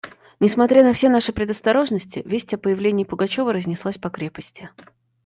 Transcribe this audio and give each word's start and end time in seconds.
Несмотря 0.39 0.81
на 0.83 0.93
все 0.93 1.09
наши 1.09 1.31
предосторожности, 1.31 2.23
весть 2.25 2.55
о 2.55 2.57
появлении 2.57 3.03
Пугачева 3.03 3.53
разнеслась 3.53 3.99
по 3.99 4.09
крепости. 4.09 4.71